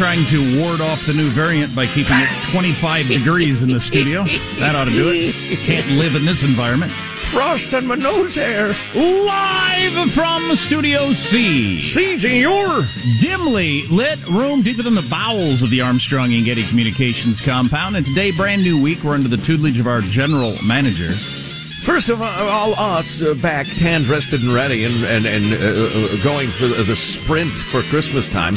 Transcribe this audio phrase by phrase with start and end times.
[0.00, 4.24] Trying to ward off the new variant by keeping it 25 degrees in the studio.
[4.58, 5.34] That ought to do it.
[5.58, 6.90] Can't live in this environment.
[6.90, 8.68] Frost on my nose hair.
[8.94, 11.82] Live from Studio C.
[11.82, 12.80] Seizing your
[13.20, 17.94] dimly lit room deeper than the bowels of the Armstrong and Getty Communications compound.
[17.94, 21.12] And today, brand new week, we're under the tutelage of our general manager.
[21.12, 26.24] First of all, us uh, back, tan, rested, and ready, and and, and uh, uh
[26.24, 28.56] going for the sprint for Christmas time.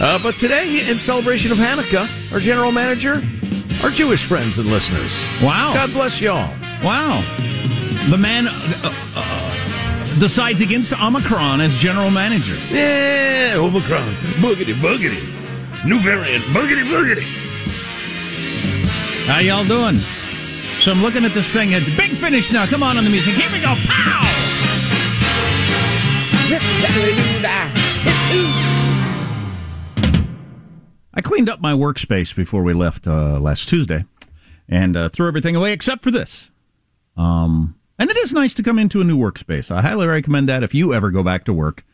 [0.00, 3.20] Uh, but today, in celebration of Hanukkah, our general manager,
[3.82, 5.20] our Jewish friends and listeners.
[5.42, 5.72] Wow.
[5.74, 6.54] God bless y'all.
[6.84, 7.20] Wow.
[8.08, 12.54] The man uh, uh, decides against Omicron as general manager.
[12.72, 14.14] Yeah, Omicron.
[14.38, 15.20] Boogity, boogity.
[15.84, 16.44] New variant.
[16.44, 17.26] Boogity, boogity.
[19.26, 19.98] How y'all doing?
[20.78, 21.74] So I'm looking at this thing.
[21.74, 22.66] At big finish now.
[22.66, 23.34] Come on on the music.
[23.34, 23.74] Here we go.
[23.86, 24.24] Pow!
[31.18, 34.04] I cleaned up my workspace before we left uh, last Tuesday
[34.68, 36.52] and uh, threw everything away except for this.
[37.16, 39.68] Um, and it is nice to come into a new workspace.
[39.68, 41.84] I highly recommend that if you ever go back to work.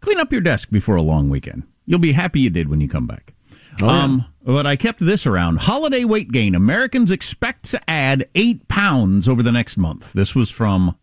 [0.00, 1.64] Clean up your desk before a long weekend.
[1.86, 3.34] You'll be happy you did when you come back.
[3.82, 4.26] Oh, um.
[4.44, 5.62] But I kept this around.
[5.62, 6.54] Holiday weight gain.
[6.54, 10.12] Americans expect to add eight pounds over the next month.
[10.12, 10.96] This was from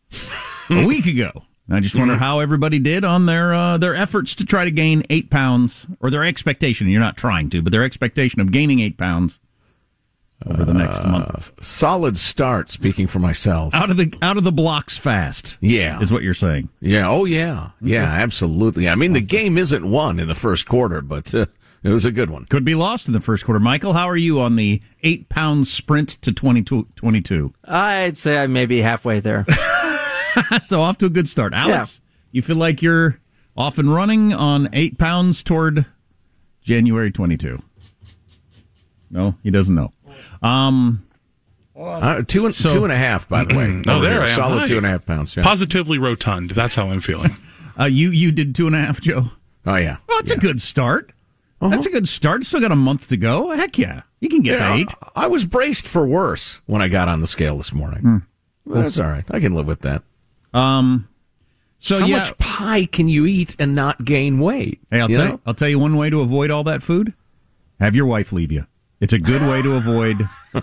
[0.70, 1.44] a week ago.
[1.70, 2.24] I just wonder mm-hmm.
[2.24, 6.12] how everybody did on their uh, their efforts to try to gain eight pounds, or
[6.12, 6.88] their expectation.
[6.88, 9.40] You're not trying to, but their expectation of gaining eight pounds
[10.46, 11.52] over the next uh, month.
[11.64, 12.70] Solid start.
[12.70, 15.58] Speaking for myself, out of the out of the blocks fast.
[15.60, 16.70] Yeah, is what you're saying.
[16.82, 17.10] Yeah.
[17.10, 17.72] Oh yeah.
[17.82, 18.04] Yeah.
[18.04, 18.88] Absolutely.
[18.88, 21.34] I mean, the game isn't won in the first quarter, but.
[21.34, 21.46] Uh,
[21.84, 22.46] it was a good one.
[22.46, 23.60] Could be lost in the first quarter.
[23.60, 27.54] Michael, how are you on the eight pound sprint to 22?
[27.64, 29.46] I'd say I may be halfway there.
[30.64, 31.54] so off to a good start.
[31.54, 32.38] Alex, yeah.
[32.38, 33.20] you feel like you're
[33.58, 35.86] off and running on eight pounds toward
[36.62, 37.62] January 22.
[39.12, 39.94] No, he doesn't know.
[40.42, 41.06] Um,
[41.78, 43.82] uh, two, and, so, two and a half, by the way.
[43.88, 44.36] oh, there I am.
[44.36, 44.68] Solid Hi.
[44.68, 45.36] two and a half pounds.
[45.36, 45.44] Yeah.
[45.44, 46.52] Positively rotund.
[46.52, 47.36] That's how I'm feeling.
[47.80, 49.32] uh, you you did two and a half, Joe.
[49.66, 49.98] Oh yeah.
[50.08, 50.38] Well, that's yeah.
[50.38, 51.12] a good start.
[51.62, 51.70] Uh-huh.
[51.70, 52.44] That's a good start.
[52.46, 53.52] Still got a month to go.
[53.52, 54.94] Heck yeah, you can get yeah, eight.
[55.16, 58.24] I was braced for worse when I got on the scale this morning.
[58.66, 59.26] But that's all right.
[59.30, 60.04] I can live with that.
[60.56, 61.08] Um,
[61.80, 64.80] So How yeah, much pie can you eat and not gain weight?
[64.90, 67.14] hey, I'll you tell you, I'll tell you one way to avoid all that food.
[67.80, 68.66] Have your wife leave you.
[69.02, 70.18] It's a good way to avoid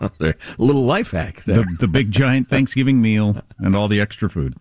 [0.00, 1.58] A little life hack there.
[1.58, 4.56] the, the big giant Thanksgiving meal and all the extra food.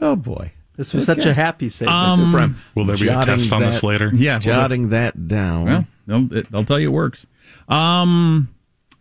[0.00, 0.52] oh boy.
[0.76, 2.34] This was such a happy segment.
[2.34, 4.10] Um, Will there be a test on this later?
[4.12, 5.64] Yeah, well, Jotting that down.
[5.66, 7.26] Well, no, it, I'll tell you it works.
[7.68, 8.48] Um,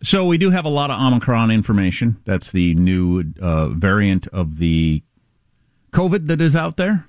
[0.04, 2.18] so we do have a lot of Omicron information.
[2.26, 5.04] That's the new uh, variant of the
[5.92, 7.06] COVID that is out there.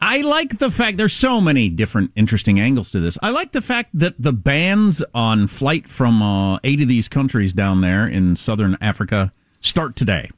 [0.00, 3.16] I like the fact there's so many different interesting angles to this.
[3.22, 7.54] I like the fact that the bans on flight from uh, eight of these countries
[7.54, 10.30] down there in southern Africa start today.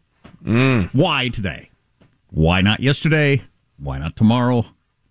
[0.93, 1.71] Why today?
[2.31, 3.43] Why not yesterday?
[3.79, 4.67] Why not tomorrow?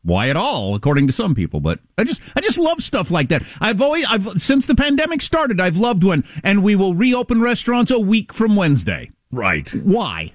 [0.06, 1.60] Why at all, according to some people?
[1.60, 3.44] But I just, I just love stuff like that.
[3.60, 7.90] I've always, I've since the pandemic started, I've loved when, and we will reopen restaurants
[7.92, 9.12] a week from Wednesday.
[9.31, 9.68] Right.
[9.84, 10.34] Why?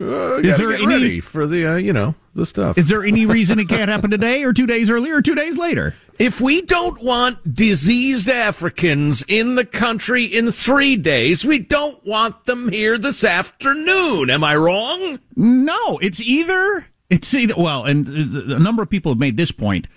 [0.00, 2.78] Uh, Is there get any- ready for the uh, you know the stuff?
[2.78, 5.58] Is there any reason it can't happen today, or two days earlier, or two days
[5.58, 5.94] later?
[6.18, 12.44] if we don't want diseased Africans in the country in three days, we don't want
[12.46, 14.30] them here this afternoon.
[14.30, 15.18] Am I wrong?
[15.36, 19.88] No, it's either it's either well, and a number of people have made this point.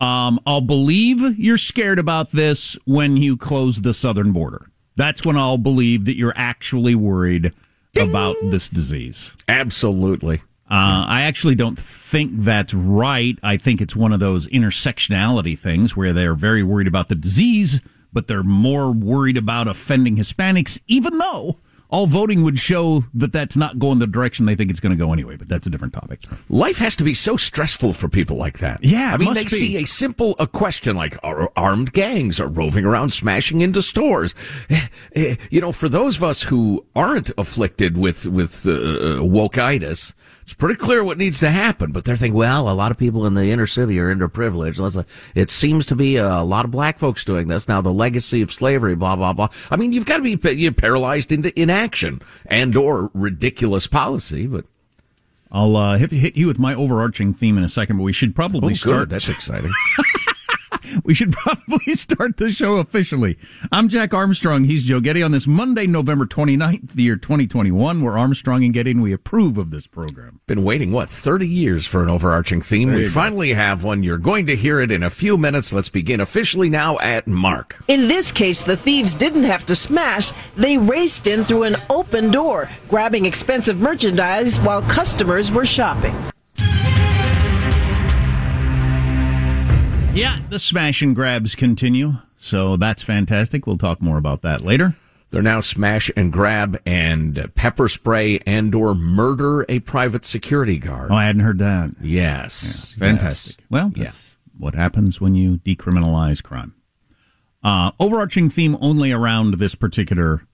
[0.00, 4.70] Um, I'll believe you're scared about this when you close the southern border.
[4.96, 7.52] That's when I'll believe that you're actually worried
[7.98, 9.32] about this disease.
[9.48, 10.36] Absolutely.
[10.68, 13.38] Uh, I actually don't think that's right.
[13.42, 17.80] I think it's one of those intersectionality things where they're very worried about the disease,
[18.12, 23.56] but they're more worried about offending Hispanics, even though all voting would show that that's
[23.56, 25.36] not going the direction they think it's going to go anyway.
[25.36, 26.20] But that's a different topic.
[26.48, 28.82] Life has to be so stressful for people like that.
[28.82, 29.48] Yeah, I mean, they be.
[29.48, 34.34] see a simple a question like are armed gangs are roving around smashing into stores.
[34.68, 40.12] Eh, eh, You know, for those of us who aren't afflicted with with uh, wokeitis,
[40.46, 41.90] it's pretty clear what needs to happen.
[41.90, 44.78] But they're thinking, well, a lot of people in the inner city are underprivileged.
[44.78, 45.02] Let's, uh,
[45.34, 47.80] It seems to be a lot of black folks doing this now.
[47.80, 49.48] The legacy of slavery, blah blah blah.
[49.72, 54.64] I mean, you've got to be you're paralyzed into inaction and or ridiculous policy, but.
[55.52, 58.34] I'll uh, hit, hit you with my overarching theme in a second, but we should
[58.34, 58.96] probably Oh, start.
[58.98, 59.10] good.
[59.10, 59.70] That's exciting.
[61.04, 63.38] We should probably start the show officially.
[63.72, 64.64] I'm Jack Armstrong.
[64.64, 68.00] He's Joe Getty on this Monday, November 29th, the year 2021.
[68.00, 70.40] We're Armstrong and Getty, and we approve of this program.
[70.46, 72.92] Been waiting, what, 30 years for an overarching theme?
[72.92, 74.02] We finally have one.
[74.02, 75.72] You're going to hear it in a few minutes.
[75.72, 77.82] Let's begin officially now at Mark.
[77.88, 80.32] In this case, the thieves didn't have to smash.
[80.56, 86.14] They raced in through an open door, grabbing expensive merchandise while customers were shopping.
[90.16, 93.66] Yeah, the smash and grabs continue, so that's fantastic.
[93.66, 94.96] We'll talk more about that later.
[95.28, 101.10] They're now smash and grab and pepper spray and or murder a private security guard.
[101.10, 101.90] Oh, I hadn't heard that.
[102.00, 102.94] Yes.
[102.98, 103.56] Fantastic.
[103.58, 103.66] yes.
[103.68, 106.74] Well, that's what happens when you decriminalize crime.
[107.62, 110.46] Uh, overarching theme only around this particular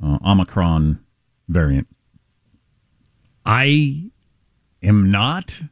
[0.00, 1.02] uh, Omicron
[1.48, 1.88] variant.
[3.44, 4.10] I
[4.80, 5.62] am not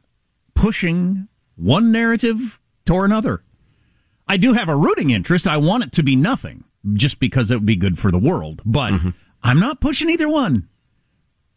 [0.53, 3.43] pushing one narrative to another.
[4.27, 5.47] I do have a rooting interest.
[5.47, 6.63] I want it to be nothing
[6.93, 8.93] just because it would be good for the world, but
[9.41, 10.69] I'm not pushing either one.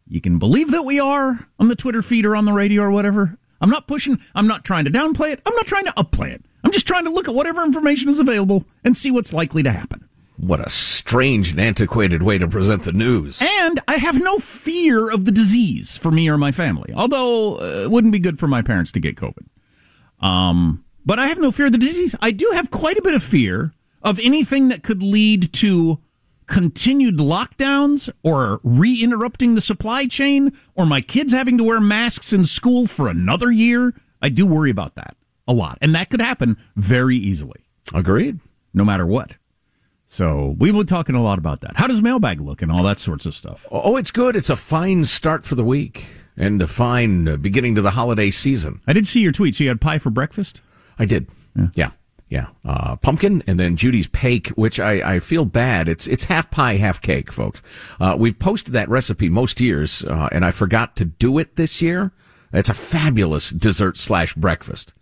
[0.09, 2.91] You can believe that we are on the Twitter feed or on the radio or
[2.91, 3.39] whatever.
[3.61, 5.41] I'm not pushing, I'm not trying to downplay it.
[5.47, 6.45] I'm not trying to upplay it.
[6.63, 9.71] I'm just trying to look at whatever information is available and see what's likely to
[9.73, 10.09] happen.
[10.37, 13.41] What a strange and antiquated way to present the news.
[13.41, 17.85] And I have no fear of the disease for me or my family, although uh,
[17.85, 19.47] it wouldn't be good for my parents to get COVID.
[20.21, 22.15] Um, but I have no fear of the disease.
[22.21, 23.73] I do have quite a bit of fear
[24.03, 26.01] of anything that could lead to
[26.47, 32.33] continued lockdowns or re interrupting the supply chain or my kids having to wear masks
[32.33, 33.95] in school for another year.
[34.21, 35.17] I do worry about that
[35.49, 35.79] a lot.
[35.81, 37.61] And that could happen very easily,
[37.95, 38.41] Agreed.
[38.75, 39.37] no matter what.
[40.09, 41.77] So we will be talking a lot about that.
[41.77, 43.67] How does mailbag look and all that sorts of stuff?
[43.73, 44.37] Oh, it's good.
[44.37, 48.31] It's a fine start for the week and a fine uh, beginning to the holiday
[48.31, 48.81] season.
[48.87, 49.57] I did see your tweet.
[49.57, 50.61] So you had pie for breakfast?
[50.99, 51.27] I did.
[51.75, 51.91] Yeah.
[52.29, 52.49] Yeah.
[52.65, 55.89] Uh, pumpkin and then Judy's cake, which I, I feel bad.
[55.89, 57.63] It's, it's half pie, half cake, folks.
[58.01, 61.81] Uh, we've posted that recipe most years, uh, and I forgot to do it this
[61.81, 62.13] year.
[62.53, 64.93] It's a fabulous dessert slash breakfast.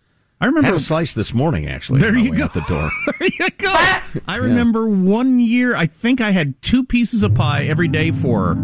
[0.41, 2.01] I remember Had a slice this morning, actually.
[2.01, 2.45] There you go.
[2.45, 2.91] Out the door.
[3.19, 3.73] There you go.
[4.29, 8.57] I remember one year, I think I had two pieces of pie every day for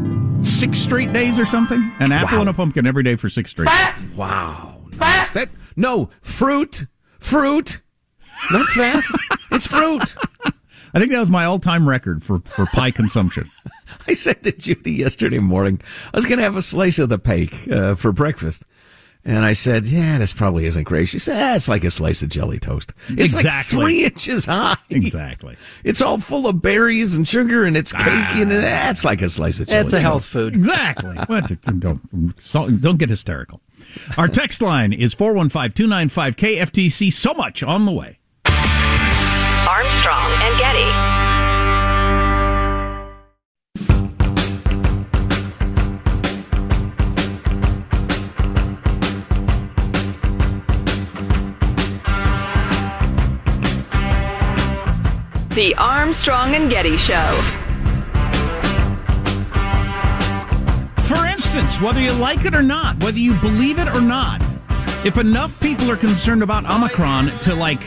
[0.42, 1.78] six straight days or something.
[2.00, 2.40] An apple Wow.
[2.42, 4.16] and a pumpkin every day for six straight days.
[4.16, 4.80] Wow.
[4.99, 5.32] Nice.
[5.32, 6.84] That no fruit,
[7.20, 7.80] fruit,
[8.50, 9.04] not fat.
[9.52, 10.16] it's fruit.
[10.92, 13.48] I think that was my all time record for, for pie consumption.
[14.08, 15.80] I said to Judy yesterday morning,
[16.12, 18.64] I was going to have a slice of the cake uh, for breakfast.
[19.30, 21.06] And I said, yeah, this probably isn't great.
[21.06, 22.92] She said, ah, it's like a slice of jelly toast.
[23.10, 23.44] It's Exactly.
[23.44, 24.75] like three inches high.
[24.90, 25.56] Exactly.
[25.84, 28.60] It's all full of berries and sugar and it's cake and Ah.
[28.60, 30.54] that's like a slice of jelly It's a health food.
[30.56, 31.16] Exactly.
[31.28, 31.49] What?
[31.78, 33.60] Don't, don't get hysterical.
[34.18, 37.12] Our text line is 415 295 KFTC.
[37.12, 38.18] So much on the way.
[39.68, 41.19] Armstrong and Getty.
[55.61, 57.33] The Armstrong and Getty Show.
[61.02, 64.40] For instance, whether you like it or not, whether you believe it or not,
[65.05, 67.83] if enough people are concerned about Omicron to like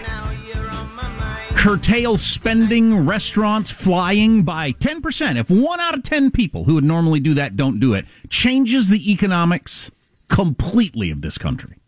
[1.55, 7.19] curtail spending, restaurants, flying by 10%, if one out of 10 people who would normally
[7.19, 9.89] do that don't do it, changes the economics
[10.29, 11.79] completely of this country.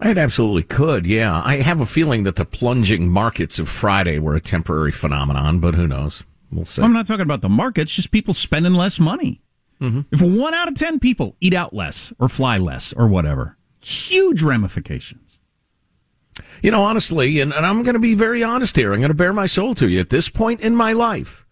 [0.00, 1.42] It absolutely could, yeah.
[1.44, 5.74] I have a feeling that the plunging markets of Friday were a temporary phenomenon, but
[5.74, 6.22] who knows?
[6.52, 6.82] We'll see.
[6.82, 9.42] I'm not talking about the markets, just people spending less money.
[9.80, 10.02] Mm-hmm.
[10.12, 14.42] If one out of 10 people eat out less or fly less or whatever, huge
[14.42, 15.40] ramifications.
[16.62, 18.92] You know, honestly, and, and I'm going to be very honest here.
[18.92, 20.00] I'm going to bare my soul to you.
[20.00, 21.44] At this point in my life,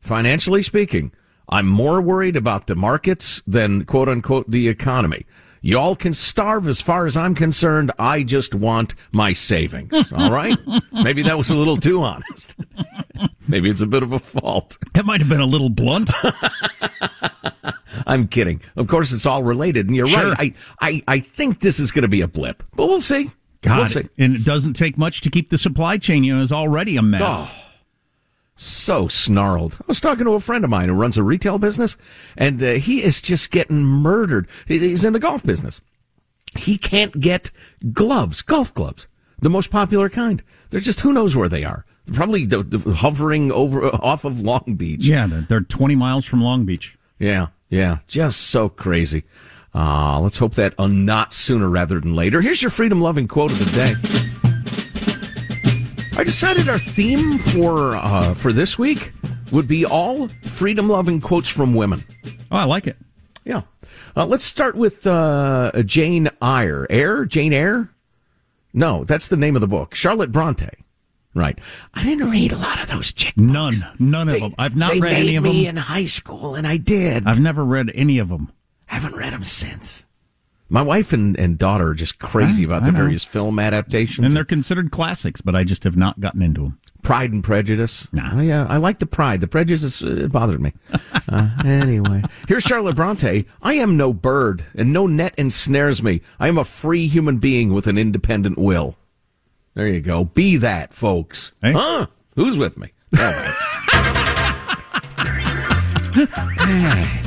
[0.00, 1.12] financially speaking,
[1.48, 5.26] I'm more worried about the markets than quote unquote the economy.
[5.64, 7.92] Y'all can starve as far as I'm concerned.
[7.98, 10.12] I just want my savings.
[10.16, 10.58] All right?
[10.92, 12.56] Maybe that was a little too honest.
[13.48, 14.76] Maybe it's a bit of a fault.
[14.94, 16.10] That might have been a little blunt.
[18.06, 18.60] I'm kidding.
[18.76, 20.30] Of course, it's all related, and you're Sure.
[20.32, 20.54] right.
[20.80, 23.30] I, I, I think this is going to be a blip, but we'll see.
[23.60, 24.08] God, we'll see.
[24.18, 27.02] and it doesn't take much to keep the supply chain, you know, is already a
[27.02, 27.22] mess.
[27.54, 27.64] Oh,
[28.54, 29.78] so snarled.
[29.80, 31.96] I was talking to a friend of mine who runs a retail business,
[32.36, 34.48] and uh, he is just getting murdered.
[34.66, 35.80] He's in the golf business.
[36.56, 37.50] He can't get
[37.92, 39.08] gloves, golf gloves,
[39.40, 40.42] the most popular kind.
[40.70, 41.84] They're just who knows where they are.
[42.12, 45.04] Probably the, the hovering over off of Long Beach.
[45.04, 46.98] Yeah, they're, they're 20 miles from Long Beach.
[47.18, 49.24] Yeah, yeah, just so crazy.
[49.74, 52.42] Uh, let's hope that uh, not sooner rather than later.
[52.42, 54.40] Here's your freedom loving quote of the day.
[56.14, 59.12] I decided our theme for uh, for this week
[59.50, 62.04] would be all freedom loving quotes from women.
[62.50, 62.96] Oh, I like it.
[63.44, 63.62] Yeah.
[64.16, 66.86] Uh, let's start with uh, Jane Eyre.
[66.90, 67.24] Eyre?
[67.24, 67.90] Jane Eyre?
[68.72, 69.94] No, that's the name of the book.
[69.94, 70.68] Charlotte Bronte.
[71.34, 71.58] Right.
[71.94, 74.54] I didn't read a lot of those chick None, none of them.
[74.58, 75.76] I've not they read any of me them.
[75.76, 77.26] in high school, and I did.
[77.26, 78.52] I've never read any of them.
[78.86, 80.04] haven't read them since.
[80.72, 82.98] My wife and, and daughter are just crazy I- about I the know.
[82.98, 84.24] various film adaptations.
[84.24, 86.78] And they're considered classics, but I just have not gotten into them.
[87.02, 88.08] Pride and Prejudice.
[88.12, 88.30] Nah.
[88.38, 89.40] Oh, yeah, I like the Pride.
[89.42, 90.72] The Prejudice uh, it bothered me.
[91.28, 93.44] uh, anyway, here's Charlotte Bronte.
[93.60, 96.22] I am no bird, and no net ensnares me.
[96.40, 98.96] I am a free human being with an independent will.
[99.74, 100.24] There you go.
[100.24, 101.52] Be that, folks.
[101.60, 101.72] Hey.
[101.72, 102.06] Huh?
[102.36, 102.92] Who's with me?
[103.18, 103.54] All right.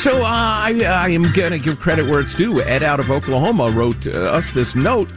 [0.00, 2.62] So uh, I, I am going to give credit where it's due.
[2.62, 5.12] Ed out of Oklahoma wrote uh, us this note.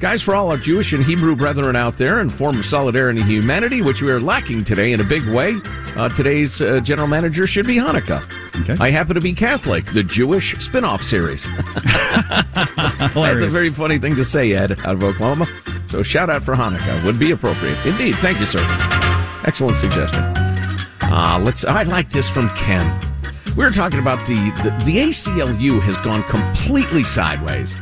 [0.00, 3.28] Guys, for all our Jewish and Hebrew brethren out there in form of solidarity and
[3.28, 5.60] humanity, which we are lacking today in a big way,
[5.96, 8.22] uh, today's uh, general manager should be Hanukkah.
[8.62, 8.82] Okay.
[8.82, 11.46] I happen to be Catholic, the Jewish spin-off series.
[11.84, 15.46] That's a very funny thing to say, Ed, out of Oklahoma.
[15.84, 17.84] So shout out for Hanukkah would be appropriate.
[17.84, 18.14] Indeed.
[18.14, 18.64] Thank you, sir.
[19.44, 20.22] Excellent suggestion.
[21.02, 21.66] Uh, let's.
[21.66, 23.05] I like this from Ken.
[23.56, 27.78] We were talking about the, the the ACLU has gone completely sideways.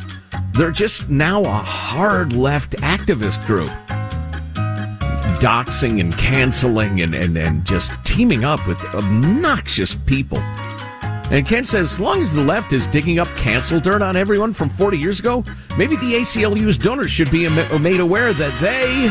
[0.53, 3.71] They're just now a hard left activist group,
[5.41, 10.39] doxing and canceling and, and, and just teaming up with obnoxious people.
[10.39, 14.53] And Ken says, as long as the left is digging up cancel dirt on everyone
[14.53, 15.43] from 40 years ago,
[15.77, 17.49] maybe the ACLU's donors should be
[17.81, 19.09] made aware that they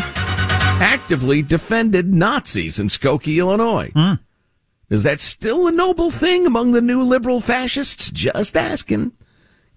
[0.82, 3.92] actively defended Nazis in Skokie, Illinois.
[3.94, 4.14] Hmm.
[4.94, 8.12] Is that still a noble thing among the new liberal fascists?
[8.12, 9.14] Just asking.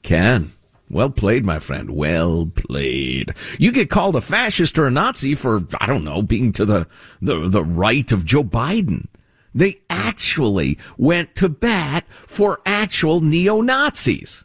[0.02, 0.50] Ken.
[0.90, 1.92] Well played, my friend.
[1.92, 3.32] Well played.
[3.58, 6.86] You get called a fascist or a Nazi for, I don't know, being to the,
[7.22, 9.06] the, the right of Joe Biden.
[9.54, 14.44] They actually went to bat for actual neo-Nazis.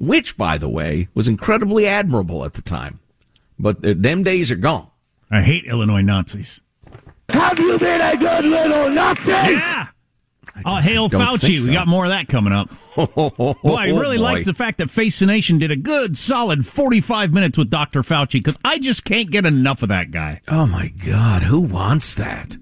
[0.00, 2.98] Which, by the way, was incredibly admirable at the time.
[3.60, 4.90] But them days are gone.
[5.30, 6.60] I hate Illinois Nazis.
[7.28, 9.30] Have you been a good little Nazi?
[9.30, 9.73] Yeah.
[10.64, 11.58] Oh, hail Fauci.
[11.58, 11.66] so.
[11.66, 12.70] We got more of that coming up.
[12.96, 14.22] Oh, boy, I really oh, boy.
[14.22, 18.02] like the fact that Face the Nation did a good, solid 45 minutes with Dr.
[18.02, 20.40] Fauci because I just can't get enough of that guy.
[20.46, 22.56] Oh my God, who wants that?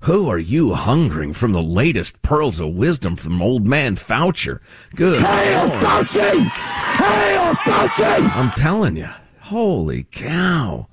[0.00, 4.60] Who are you hungering from the latest pearls of wisdom from old man Foucher?
[4.94, 5.22] Good.
[5.22, 5.80] Hail Lord.
[5.82, 6.48] Fauci!
[6.50, 8.36] Hail Fauci!
[8.36, 9.08] I'm telling you.
[9.40, 10.88] Holy cow.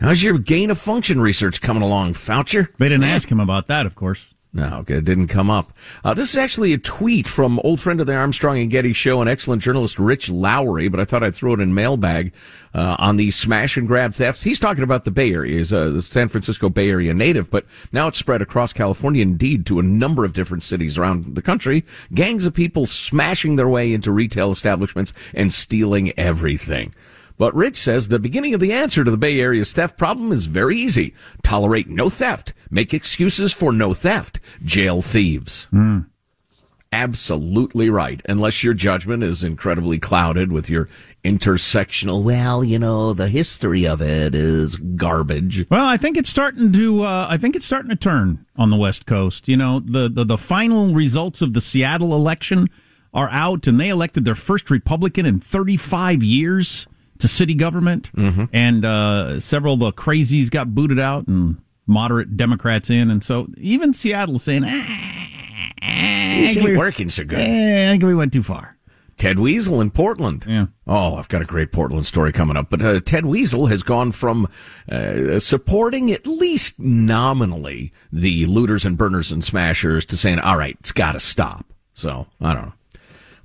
[0.00, 2.76] How's your gain of function research coming along, Foucher?
[2.78, 4.26] They didn't ask him about that, of course.
[4.50, 5.72] No, it didn't come up.
[6.02, 9.20] Uh, this is actually a tweet from old friend of the Armstrong and Getty show
[9.20, 12.32] and excellent journalist Rich Lowry, but I thought I'd throw it in mailbag
[12.74, 14.42] uh, on the smash and grab thefts.
[14.42, 15.58] He's talking about the Bay Area.
[15.58, 19.80] He's a San Francisco Bay Area native, but now it's spread across California, indeed, to
[19.80, 21.84] a number of different cities around the country.
[22.14, 26.94] Gangs of people smashing their way into retail establishments and stealing everything.
[27.38, 30.46] But Rich says the beginning of the answer to the Bay Area's theft problem is
[30.46, 31.14] very easy.
[31.42, 32.52] Tolerate no theft.
[32.68, 34.40] Make excuses for no theft.
[34.64, 35.68] Jail thieves.
[36.90, 38.22] Absolutely right.
[38.28, 40.88] Unless your judgment is incredibly clouded with your
[41.22, 45.66] intersectional, well, you know, the history of it is garbage.
[45.70, 47.02] Well, I think it's starting to.
[47.02, 49.48] Uh, I think it's starting to turn on the West Coast.
[49.48, 52.68] You know, the, the the final results of the Seattle election
[53.12, 56.86] are out, and they elected their first Republican in 35 years
[57.18, 58.10] to city government,
[58.52, 61.56] and uh, several of the crazies got booted out, and
[61.86, 67.38] moderate Democrats in, and so even Seattle's saying, "Ah, This ain't working so good.
[67.40, 68.76] eh, I think we went too far.
[69.16, 70.44] Ted Weasel in Portland.
[70.46, 70.66] Yeah.
[70.86, 72.70] Oh, I've got a great Portland story coming up.
[72.70, 74.46] But uh, Ted Weasel has gone from
[74.88, 80.76] uh, supporting at least nominally the looters and burners and smashers to saying, all right,
[80.78, 81.66] it's got to stop.
[81.94, 82.72] So I don't know.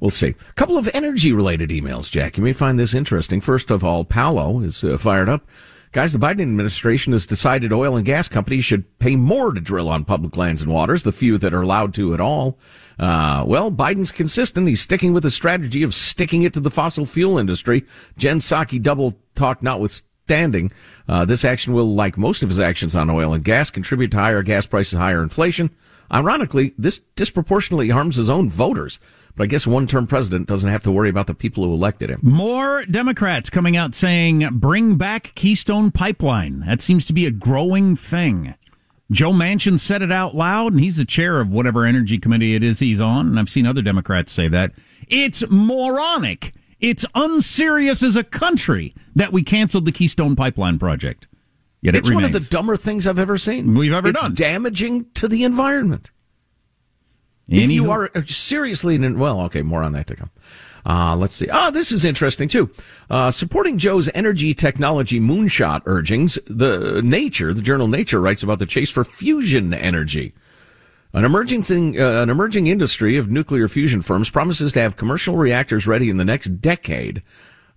[0.04, 0.36] We'll see.
[0.50, 2.36] A couple of energy related emails, Jack.
[2.36, 3.40] You may find this interesting.
[3.40, 5.48] First of all, Paolo is uh, fired up.
[5.94, 9.88] Guys, the Biden administration has decided oil and gas companies should pay more to drill
[9.88, 12.60] on public lands and waters, the few that are allowed to at all.
[13.00, 14.68] Uh, well, Biden's consistent.
[14.68, 17.86] He's sticking with the strategy of sticking it to the fossil fuel industry.
[18.18, 20.70] Jen Psaki double talk notwithstanding,
[21.08, 24.18] uh, this action will, like most of his actions on oil and gas, contribute to
[24.18, 25.70] higher gas prices, and higher inflation.
[26.12, 29.00] Ironically, this disproportionately harms his own voters.
[29.36, 32.10] But I guess one term president doesn't have to worry about the people who elected
[32.10, 32.20] him.
[32.22, 36.62] More Democrats coming out saying, bring back Keystone Pipeline.
[36.62, 38.56] That seems to be a growing thing.
[39.12, 42.64] Joe Manchin said it out loud, and he's the chair of whatever energy committee it
[42.64, 43.28] is he's on.
[43.28, 44.72] And I've seen other Democrats say that.
[45.08, 46.54] It's moronic.
[46.80, 51.28] It's unserious as a country that we canceled the Keystone Pipeline project.
[51.82, 53.74] Yet it's it one of the dumber things I've ever seen.
[53.74, 54.52] We've ever done it's done.
[54.52, 56.12] damaging to the environment.
[57.48, 60.32] If you are uh, seriously, in, well, okay, more on that to come.
[60.86, 61.48] Uh, let's see.
[61.52, 62.70] Ah, this is interesting too.
[63.10, 68.66] Uh, supporting Joe's energy technology moonshot urgings, the Nature, the journal Nature writes about the
[68.66, 70.34] chase for fusion energy.
[71.14, 75.38] An emerging, thing- uh, an emerging industry of nuclear fusion firms promises to have commercial
[75.38, 77.22] reactors ready in the next decade.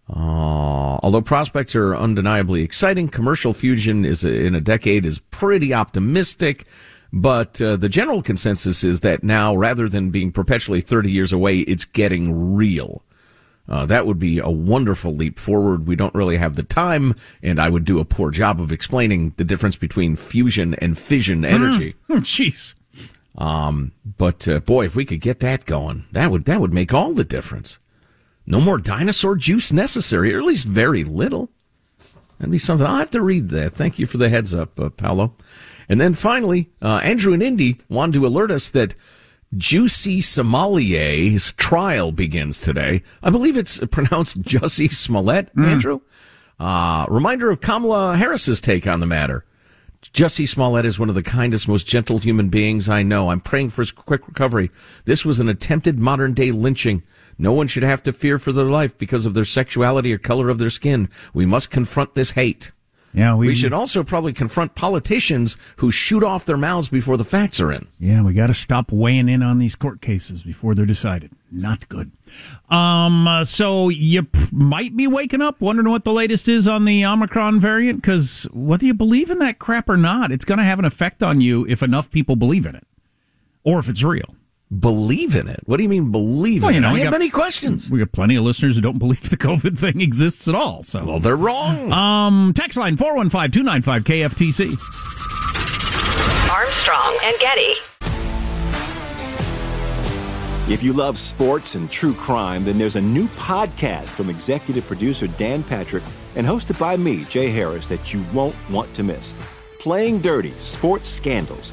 [0.08, 6.64] Uh, although prospects are undeniably exciting, commercial fusion is in a decade is pretty optimistic.
[7.12, 11.60] But uh, the general consensus is that now, rather than being perpetually 30 years away,
[11.60, 13.02] it's getting real.
[13.68, 15.86] Uh, that would be a wonderful leap forward.
[15.86, 19.34] We don't really have the time, and I would do a poor job of explaining
[19.36, 21.94] the difference between fusion and fission energy.
[22.08, 22.74] Oh, Jeez.
[23.38, 26.94] Um, but uh, boy, if we could get that going, that would that would make
[26.94, 27.78] all the difference.
[28.46, 31.50] No more dinosaur juice necessary, or at least very little.
[32.38, 32.86] That'd be something.
[32.86, 33.74] I'll have to read that.
[33.74, 35.34] Thank you for the heads up, uh, Paolo.
[35.88, 38.94] And then finally, uh, Andrew and Indy wanted to alert us that
[39.56, 43.02] Juicy Somalier's trial begins today.
[43.22, 46.00] I believe it's pronounced Jussie Smollett, Andrew.
[46.58, 49.44] Uh, reminder of Kamala Harris's take on the matter.
[50.12, 53.30] Jussie Smollett is one of the kindest, most gentle human beings I know.
[53.30, 54.70] I'm praying for his quick recovery.
[55.04, 57.02] This was an attempted modern day lynching.
[57.38, 60.48] No one should have to fear for their life because of their sexuality or color
[60.48, 61.08] of their skin.
[61.34, 62.72] We must confront this hate.
[63.16, 67.24] Yeah, we, We should also probably confront politicians who shoot off their mouths before the
[67.24, 67.88] facts are in.
[67.98, 71.32] Yeah, we got to stop weighing in on these court cases before they're decided.
[71.50, 72.12] Not good.
[72.68, 76.84] Um, uh, so you p- might be waking up wondering what the latest is on
[76.84, 80.64] the Omicron variant because whether you believe in that crap or not, it's going to
[80.64, 82.86] have an effect on you if enough people believe in it,
[83.64, 84.35] or if it's real.
[84.80, 85.60] Believe in it?
[85.66, 86.90] What do you mean believe Well, in you know, it?
[86.90, 87.88] I we have got- many questions.
[87.88, 90.82] We got plenty of listeners who don't believe the COVID thing exists at all.
[90.82, 91.92] So, well, they're wrong.
[91.92, 94.72] Um, text line 415 295 KFTC.
[96.50, 97.74] Armstrong and Getty.
[100.72, 105.28] If you love sports and true crime, then there's a new podcast from executive producer
[105.28, 106.02] Dan Patrick
[106.34, 109.36] and hosted by me, Jay Harris, that you won't want to miss.
[109.78, 111.72] Playing Dirty Sports Scandals.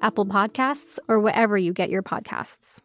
[0.00, 2.80] Apple Podcasts, or wherever you get your podcasts.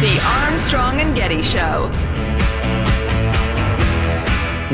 [0.00, 1.90] The Armstrong and Getty Show.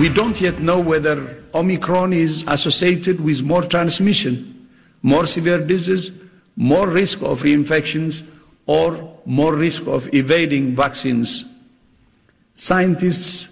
[0.00, 4.68] We don't yet know whether Omicron is associated with more transmission,
[5.02, 6.10] more severe disease,
[6.56, 8.28] more risk of reinfections,
[8.70, 11.44] or more risk of evading vaccines.
[12.54, 13.48] Scientists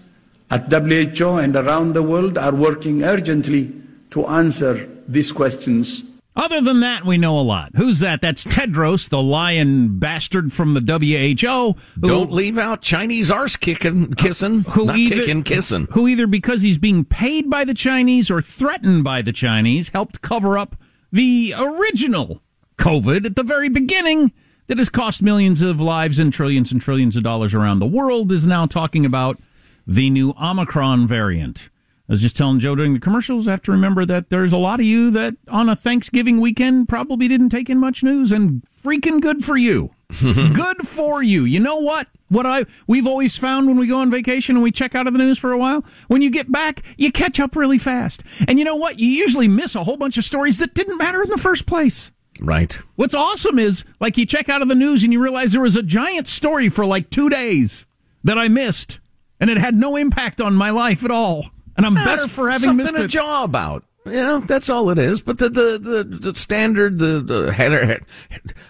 [0.49, 3.73] at WHO and around the world are working urgently
[4.11, 6.05] to answer these questions.
[6.37, 7.73] Other than that, we know a lot.
[7.75, 8.21] Who's that?
[8.21, 11.75] That's Tedros, the lion bastard from the WHO.
[12.01, 15.89] Who, Don't leave out Chinese arse kicking, kissing, uh, who not either, kicking, kissing.
[15.91, 20.23] Who either because he's being paid by the Chinese or threatened by the Chinese helped
[20.23, 20.77] cover up
[21.11, 22.41] the original
[22.77, 24.31] COVID at the very beginning
[24.69, 28.31] that has cost millions of lives and trillions and trillions of dollars around the world
[28.31, 29.41] is now talking about
[29.87, 31.71] the new Omicron variant.
[32.09, 34.57] I was just telling Joe during the commercials, I have to remember that there's a
[34.57, 38.63] lot of you that on a Thanksgiving weekend probably didn't take in much news and
[38.83, 39.91] freaking good for you.
[40.23, 41.45] good for you.
[41.45, 42.09] You know what?
[42.29, 45.13] What I we've always found when we go on vacation and we check out of
[45.13, 48.23] the news for a while, when you get back, you catch up really fast.
[48.47, 48.99] And you know what?
[48.99, 52.11] You usually miss a whole bunch of stories that didn't matter in the first place.
[52.41, 52.79] Right.
[52.97, 55.77] What's awesome is like you check out of the news and you realize there was
[55.77, 57.85] a giant story for like 2 days
[58.25, 59.01] that I missed
[59.41, 62.65] and it had no impact on my life at all and I'm better for having
[62.65, 63.09] something missed a it.
[63.09, 63.85] jaw about.
[64.09, 65.21] Know, that's all it is.
[65.21, 68.03] But the the the, the standard, the, the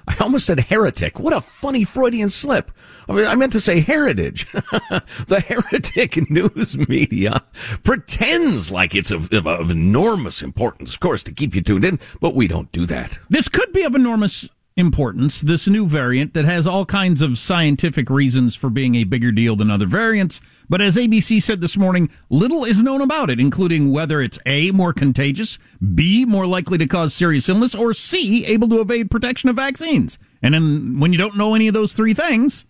[0.08, 1.18] I almost said heretic.
[1.18, 2.70] What a funny Freudian slip.
[3.08, 4.50] I, mean, I meant to say heritage.
[4.52, 7.42] the heretic news media
[7.82, 11.98] pretends like it's of, of, of enormous importance, of course, to keep you tuned in,
[12.20, 13.18] but we don't do that.
[13.30, 14.48] This could be of enormous
[14.78, 19.32] importance, this new variant that has all kinds of scientific reasons for being a bigger
[19.32, 20.40] deal than other variants.
[20.68, 24.70] But as ABC said this morning, little is known about it, including whether it's A,
[24.70, 25.58] more contagious,
[25.94, 30.18] B, more likely to cause serious illness, or C, able to evade protection of vaccines.
[30.42, 32.66] And then when you don't know any of those three things,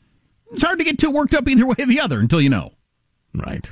[0.52, 2.72] it's hard to get too worked up either way or the other until you know.
[3.34, 3.68] Right.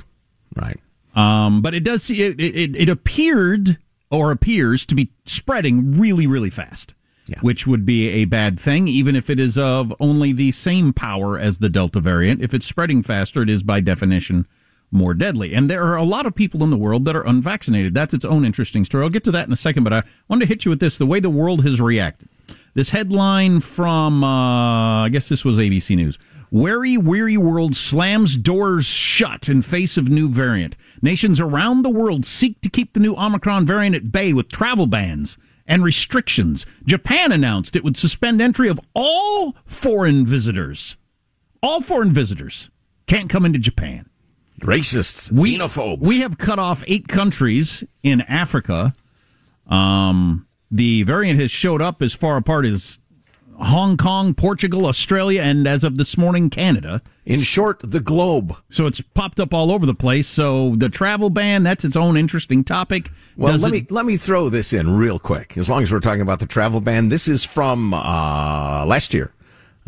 [0.56, 0.80] Right.
[1.14, 3.78] Um, but it does, it, it, it appeared
[4.10, 6.94] or appears to be spreading really, really fast
[7.26, 7.38] yeah.
[7.40, 11.38] which would be a bad thing, even if it is of only the same power
[11.38, 12.42] as the Delta variant.
[12.42, 14.46] If it's spreading faster, it is by definition
[14.90, 15.52] more deadly.
[15.52, 17.94] And there are a lot of people in the world that are unvaccinated.
[17.94, 19.04] That's its own interesting story.
[19.04, 20.98] I'll get to that in a second, but I wanted to hit you with this
[20.98, 22.28] the way the world has reacted.
[22.74, 26.18] This headline from, uh, I guess this was ABC News.
[26.50, 30.76] Wary, weary world slams doors shut in face of new variant.
[31.02, 34.86] Nations around the world seek to keep the new Omicron variant at bay with travel
[34.86, 35.36] bans
[35.66, 36.66] and restrictions.
[36.84, 40.96] Japan announced it would suspend entry of all foreign visitors.
[41.62, 42.70] All foreign visitors
[43.06, 44.08] can't come into Japan.
[44.60, 46.00] Racists, we, xenophobes.
[46.00, 48.94] We have cut off eight countries in Africa.
[49.66, 52.98] Um, the variant has showed up as far apart as
[53.58, 57.00] Hong Kong, Portugal, Australia, and as of this morning, Canada.
[57.24, 58.54] In short, the globe.
[58.70, 60.28] So it's popped up all over the place.
[60.28, 63.10] So the travel ban, that's its own interesting topic.
[63.36, 65.56] Well, Does let it- me let me throw this in real quick.
[65.58, 69.32] As long as we're talking about the travel ban, this is from uh, last year.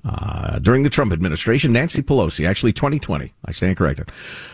[0.05, 4.11] Uh, during the Trump administration, Nancy Pelosi, actually 2020, I stand corrected.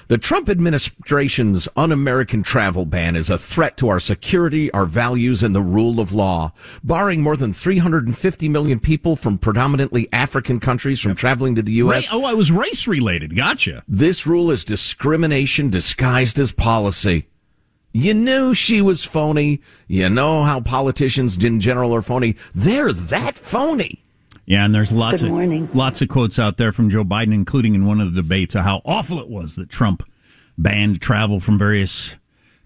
[0.09, 5.55] The Trump administration's un-American travel ban is a threat to our security, our values, and
[5.55, 6.53] the rule of law,
[6.83, 12.09] barring more than 350 million people from predominantly African countries from traveling to the U.S.
[12.11, 13.37] Oh, I was race related.
[13.37, 13.83] Gotcha.
[13.87, 17.29] This rule is discrimination disguised as policy.
[17.93, 19.61] You knew she was phony.
[19.87, 22.35] You know how politicians in general are phony.
[22.55, 24.04] They're that phony.
[24.47, 25.69] Yeah, and there's lots Good of morning.
[25.73, 28.65] lots of quotes out there from Joe Biden, including in one of the debates, of
[28.65, 30.03] how awful it was that Trump
[30.59, 32.17] banned travel from various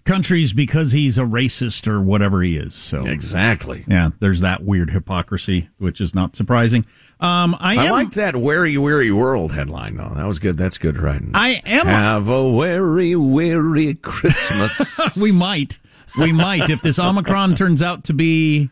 [0.05, 2.73] countries because he's a racist or whatever he is.
[2.73, 3.85] So exactly.
[3.87, 6.85] Yeah, there's that weird hypocrisy, which is not surprising.
[7.19, 10.13] Um, I, I, am, like that "Weary, Weary World" headline though.
[10.15, 10.57] That was good.
[10.57, 11.31] That's good writing.
[11.33, 11.85] I am.
[11.85, 15.17] Have a weary, weary Christmas.
[15.21, 15.79] we might.
[16.17, 16.69] We might.
[16.69, 18.69] If this Omicron turns out to be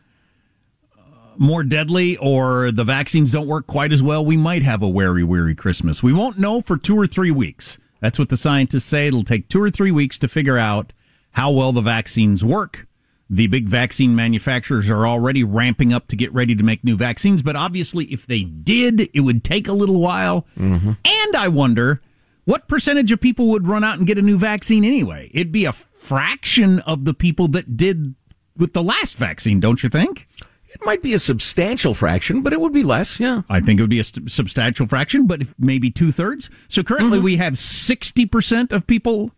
[1.40, 5.24] more deadly or the vaccines don't work quite as well, we might have a wary,
[5.24, 6.04] weary Christmas.
[6.04, 7.78] We won't know for two or three weeks.
[8.00, 9.08] That's what the scientists say.
[9.08, 10.94] It'll take two or three weeks to figure out
[11.32, 12.88] how well the vaccines work.
[13.30, 17.42] The big vaccine manufacturers are already ramping up to get ready to make new vaccines,
[17.42, 20.48] but obviously, if they did, it would take a little while.
[20.58, 20.92] Mm-hmm.
[21.04, 22.02] And I wonder
[22.46, 25.30] what percentage of people would run out and get a new vaccine anyway?
[25.34, 28.16] It'd be a fraction of the people that did
[28.56, 30.30] with the last vaccine, don't you think?
[30.80, 33.20] It might be a substantial fraction, but it would be less.
[33.20, 33.42] Yeah.
[33.50, 36.52] I think it would be a st- substantial fraction, but if maybe two thirds.
[36.68, 39.32] So currently we have 60% of people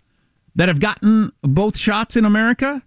[0.56, 2.84] that have gotten both shots in America.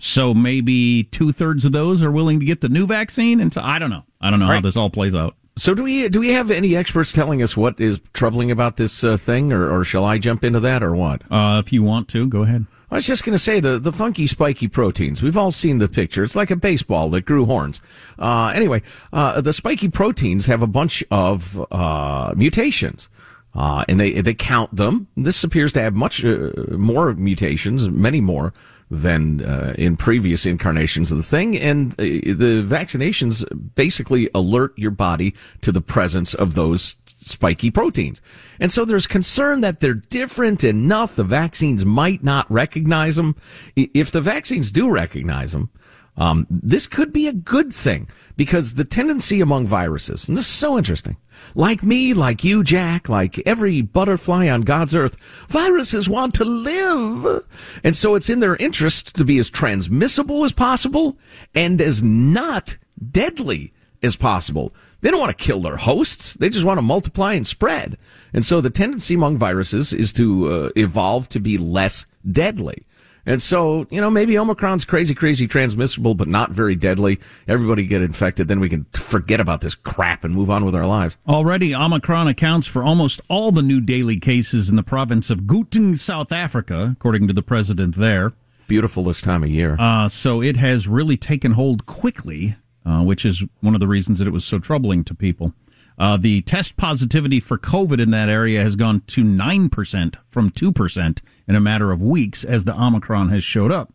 [0.00, 3.38] So maybe two thirds of those are willing to get the new vaccine.
[3.38, 4.02] And so I don't know.
[4.20, 5.36] I don't know how this all plays out.
[5.56, 9.04] So do we do we have any experts telling us what is troubling about this
[9.04, 11.22] uh, thing, or, or shall I jump into that, or what?
[11.30, 12.66] Uh, if you want to, go ahead.
[12.92, 15.22] I was just going to say the the funky spiky proteins.
[15.22, 16.22] We've all seen the picture.
[16.22, 17.80] It's like a baseball that grew horns.
[18.18, 18.82] Uh, anyway,
[19.14, 23.08] uh, the spiky proteins have a bunch of uh, mutations.
[23.54, 25.08] Uh, and they they count them.
[25.16, 28.52] This appears to have much uh, more mutations, many more
[28.90, 31.56] than uh, in previous incarnations of the thing.
[31.58, 33.42] And the vaccinations
[33.74, 38.20] basically alert your body to the presence of those spiky proteins.
[38.60, 43.36] And so there's concern that they're different enough the vaccines might not recognize them.
[43.76, 45.70] If the vaccines do recognize them,
[46.16, 48.06] um, this could be a good thing
[48.36, 51.16] because the tendency among viruses, and this is so interesting,
[51.54, 55.16] like me, like you, Jack, like every butterfly on God's earth,
[55.48, 57.44] viruses want to live.
[57.82, 61.16] And so it's in their interest to be as transmissible as possible
[61.54, 62.76] and as not
[63.10, 64.74] deadly as possible.
[65.02, 66.34] They don't want to kill their hosts.
[66.34, 67.98] They just want to multiply and spread.
[68.32, 72.86] And so the tendency among viruses is to uh, evolve to be less deadly.
[73.24, 77.20] And so, you know, maybe Omicron's crazy, crazy transmissible, but not very deadly.
[77.46, 78.48] Everybody get infected.
[78.48, 81.16] Then we can forget about this crap and move on with our lives.
[81.28, 85.98] Already, Omicron accounts for almost all the new daily cases in the province of Gauteng,
[85.98, 88.32] South Africa, according to the president there.
[88.66, 89.76] Beautiful this time of year.
[89.78, 94.18] Uh, so it has really taken hold quickly, uh, which is one of the reasons
[94.18, 95.54] that it was so troubling to people.
[95.98, 101.20] Uh, the test positivity for COVID in that area has gone to 9% from 2%
[101.46, 103.92] in a matter of weeks as the Omicron has showed up.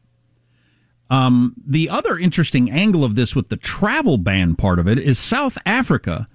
[1.09, 5.17] Um, the other interesting angle of this with the travel ban part of it is
[5.17, 6.27] South Africa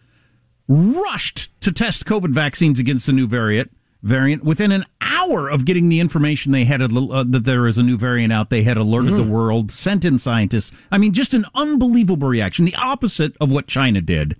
[0.66, 3.70] rushed to test COVID vaccines against the new variant.
[4.02, 7.82] Variant within an hour of getting the information they had uh, that there is a
[7.82, 10.72] new variant out, they had alerted the world, sent in scientists.
[10.90, 12.64] I mean, just an unbelievable reaction.
[12.64, 14.36] The opposite of what China did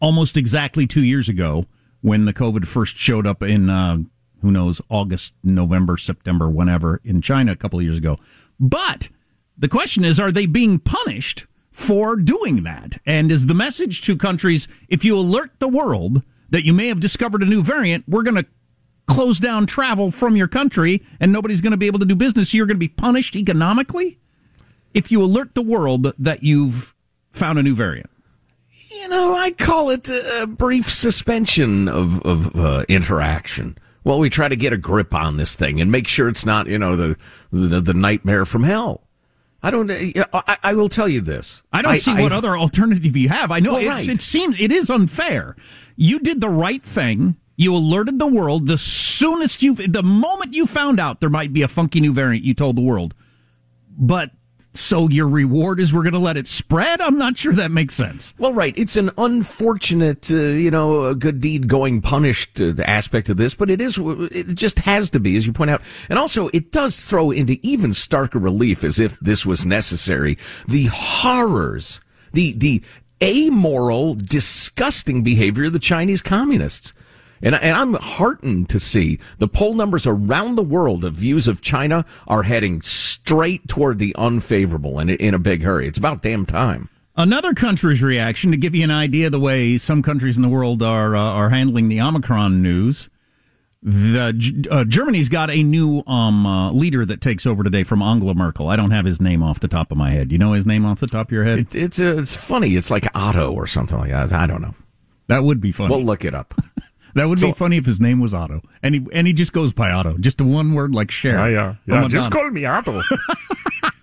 [0.00, 1.64] almost exactly two years ago
[2.02, 3.98] when the COVID first showed up in uh,
[4.42, 8.18] who knows August, November, September, whenever in China a couple of years ago.
[8.58, 9.08] But
[9.58, 13.00] the question is, are they being punished for doing that?
[13.04, 17.00] And is the message to countries, if you alert the world that you may have
[17.00, 18.46] discovered a new variant, we're going to
[19.10, 22.54] close down travel from your country and nobody's going to be able to do business.
[22.54, 24.18] You're going to be punished economically
[24.94, 26.94] if you alert the world that you've
[27.32, 28.08] found a new variant.
[28.90, 33.76] you know, I call it a brief suspension of of uh, interaction.
[34.02, 36.66] Well, we try to get a grip on this thing and make sure it's not,
[36.66, 37.16] you know, the
[37.52, 39.02] the, the nightmare from hell.
[39.62, 39.90] I don't.
[39.90, 41.62] I, I will tell you this.
[41.72, 43.50] I don't see what other alternative you have.
[43.50, 44.16] I know Well, it's, right.
[44.16, 45.54] it seems it is unfair.
[45.96, 47.36] You did the right thing.
[47.60, 51.60] You alerted the world the soonest you, the moment you found out there might be
[51.60, 52.42] a funky new variant.
[52.42, 53.14] You told the world,
[53.98, 54.30] but
[54.72, 57.02] so your reward is we're going to let it spread.
[57.02, 58.32] I'm not sure that makes sense.
[58.38, 58.72] Well, right.
[58.78, 63.54] It's an unfortunate, uh, you know, a good deed going punished uh, aspect of this,
[63.54, 65.82] but it is, it just has to be, as you point out.
[66.08, 70.88] And also, it does throw into even starker relief, as if this was necessary, the
[70.90, 72.00] horrors,
[72.32, 72.82] the, the
[73.22, 76.94] amoral, disgusting behavior of the Chinese communists.
[77.42, 81.62] And, and I'm heartened to see the poll numbers around the world of views of
[81.62, 85.86] China are heading straight toward the unfavorable and in a big hurry.
[85.86, 86.88] It's about damn time.
[87.16, 90.48] Another country's reaction to give you an idea of the way some countries in the
[90.48, 93.10] world are uh, are handling the Omicron news.
[93.82, 98.34] The uh, Germany's got a new um, uh, leader that takes over today from Angela
[98.34, 98.68] Merkel.
[98.68, 100.30] I don't have his name off the top of my head.
[100.30, 101.58] You know his name off the top of your head?
[101.58, 102.76] It, it's uh, it's funny.
[102.76, 104.32] It's like Otto or something like that.
[104.32, 104.74] I don't know.
[105.26, 105.94] That would be funny.
[105.94, 106.54] We'll look it up.
[107.14, 109.72] That would be funny if his name was Otto, and he and he just goes
[109.72, 111.48] by Otto, just a one word like Cher.
[111.50, 112.08] Yeah, yeah, yeah.
[112.08, 113.02] Just call me Otto.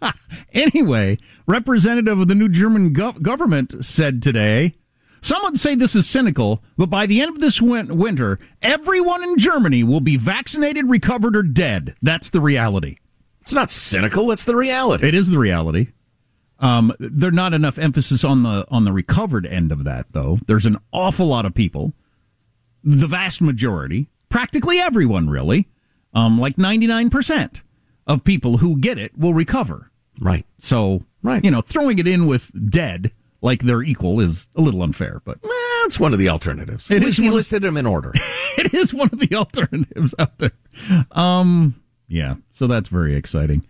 [0.54, 4.74] Anyway, representative of the new German gov- government said today,
[5.22, 9.24] some would say this is cynical, but by the end of this win- winter, everyone
[9.24, 11.96] in Germany will be vaccinated, recovered, or dead.
[12.02, 12.98] That's the reality.
[13.42, 14.32] It's not cynical.
[14.32, 15.08] It's the reality.
[15.08, 15.90] It is the reality.
[16.60, 20.40] Um, there's not enough emphasis on the on the recovered end of that, though.
[20.48, 21.94] There's an awful lot of people,
[22.88, 25.68] the vast majority, practically everyone, really,
[26.14, 27.62] um, like 99 percent
[28.06, 29.92] of people who get it will recover.
[30.20, 30.46] Right.
[30.58, 31.44] So, right.
[31.44, 35.40] you know, throwing it in with dead like they're equal is a little unfair, but
[35.82, 36.90] That's one of the alternatives.
[36.90, 38.14] It At is least he listed them in order.
[38.58, 40.52] it is one of the alternatives out there.
[41.12, 41.76] Um,
[42.08, 43.66] yeah, so that's very exciting.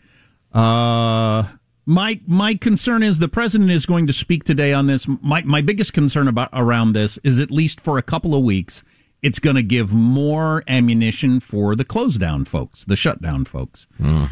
[0.53, 1.43] Uh,
[1.85, 5.07] my my concern is the president is going to speak today on this.
[5.21, 8.83] My my biggest concern about around this is at least for a couple of weeks,
[9.21, 13.87] it's going to give more ammunition for the close down folks, the shutdown folks,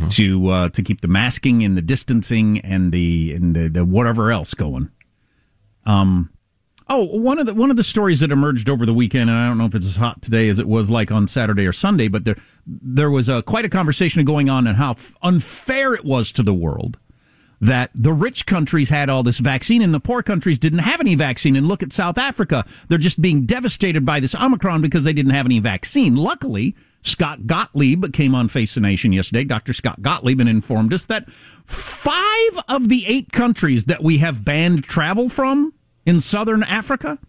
[0.09, 4.31] to uh, to keep the masking and the distancing and the and the, the whatever
[4.31, 4.89] else going.
[5.85, 6.29] Um,
[6.89, 9.47] oh, one of the one of the stories that emerged over the weekend, and I
[9.47, 12.07] don't know if it's as hot today as it was like on Saturday or Sunday,
[12.07, 16.05] but there there was a, quite a conversation going on and how f- unfair it
[16.05, 16.97] was to the world
[17.61, 21.15] that the rich countries had all this vaccine and the poor countries didn't have any
[21.15, 21.55] vaccine.
[21.55, 25.33] And look at South Africa; they're just being devastated by this Omicron because they didn't
[25.33, 26.15] have any vaccine.
[26.15, 26.75] Luckily.
[27.01, 29.43] Scott Gottlieb came on Face the Nation yesterday.
[29.43, 29.73] Dr.
[29.73, 34.85] Scott Gottlieb and informed us that five of the eight countries that we have banned
[34.85, 35.71] travel from
[36.05, 37.19] in southern Africa,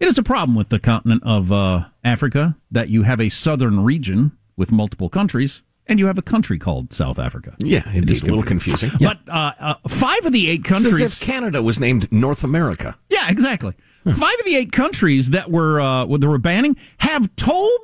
[0.00, 3.82] it is a problem with the continent of uh, Africa that you have a southern
[3.82, 7.54] region with multiple countries and you have a country called South Africa.
[7.58, 8.10] Yeah, It indeed.
[8.16, 8.90] is A little confusing.
[9.00, 11.00] But uh, uh, five of the eight It's countries.
[11.02, 12.96] as if Canada was named North America.
[13.10, 13.74] Yeah, exactly.
[14.04, 17.80] Five of the eight countries that were uh, that were banning have told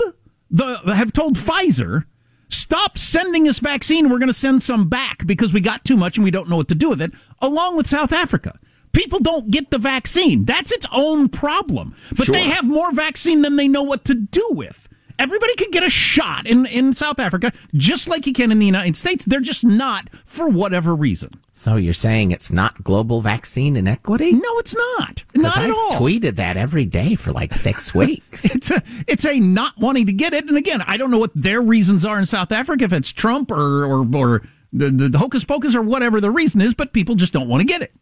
[0.51, 2.05] the have told Pfizer
[2.49, 4.11] stop sending us vaccine.
[4.11, 6.57] We're going to send some back because we got too much and we don't know
[6.57, 7.13] what to do with it.
[7.41, 8.59] Along with South Africa.
[8.93, 10.45] People don't get the vaccine.
[10.45, 11.95] That's its own problem.
[12.17, 12.35] But Sure.
[12.35, 14.89] they have more vaccine than they know what to do with.
[15.20, 18.64] Everybody can get a shot in, in South Africa just like you can in the
[18.64, 19.26] United States.
[19.26, 21.38] They're just not for whatever reason.
[21.52, 24.33] So you're saying it's not global vaccine inequity?
[24.33, 25.24] No, it's not.
[25.35, 25.90] Not I've at all.
[25.92, 28.46] tweeted that every day for like six weeks.
[28.54, 30.48] it's a it's a not wanting to get it.
[30.48, 33.50] And again, I don't know what their reasons are in South Africa, if it's Trump
[33.50, 37.14] or or, or the, the, the hocus pocus or whatever the reason is, but people
[37.14, 37.92] just don't want to get it.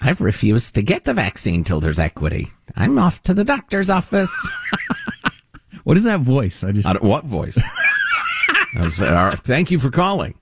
[0.00, 2.48] I've refused to get the vaccine till there's equity.
[2.76, 4.32] I'm off to the doctor's office.
[5.88, 6.62] What is that voice?
[6.62, 7.58] I just I don't- what voice?
[8.74, 10.34] I was, uh, thank you for calling.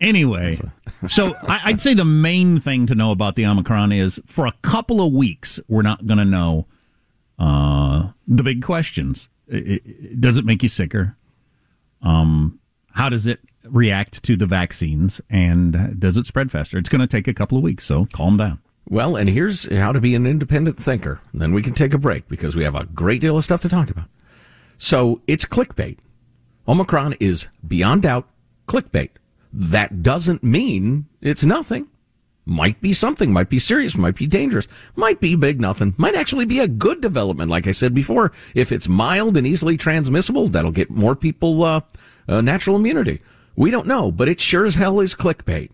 [0.00, 0.56] Anyway,
[1.08, 4.52] so I, I'd say the main thing to know about the Omicron is for a
[4.62, 6.68] couple of weeks we're not going to know
[7.36, 9.28] uh, the big questions.
[9.52, 11.16] I- I- does it make you sicker?
[12.02, 12.60] Um,
[12.92, 15.20] how does it react to the vaccines?
[15.28, 16.78] And does it spread faster?
[16.78, 18.60] It's going to take a couple of weeks, so calm down.
[18.88, 21.18] Well, and here's how to be an independent thinker.
[21.34, 23.68] Then we can take a break because we have a great deal of stuff to
[23.68, 24.04] talk about.
[24.82, 25.98] So it's clickbait.
[26.66, 28.28] Omicron is beyond doubt
[28.66, 29.10] clickbait.
[29.52, 31.86] That doesn't mean it's nothing.
[32.44, 34.66] Might be something, might be serious, might be dangerous,
[34.96, 37.48] might be big nothing, might actually be a good development.
[37.48, 41.82] Like I said before, if it's mild and easily transmissible, that'll get more people uh,
[42.26, 43.22] uh, natural immunity.
[43.54, 45.70] We don't know, but it sure as hell is clickbait.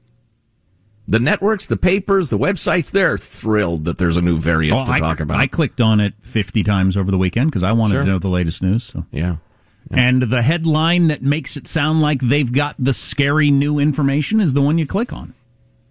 [1.11, 4.93] The networks, the papers, the websites, they're thrilled that there's a new variant Well, to
[4.93, 5.39] I, talk about.
[5.41, 8.05] I clicked on it 50 times over the weekend because I wanted Sure.
[8.05, 8.85] to know the latest news.
[8.85, 9.07] So.
[9.11, 9.37] Yeah.
[9.91, 14.53] And the headline that makes it sound like they've got the scary new information is
[14.53, 15.33] the one you click on.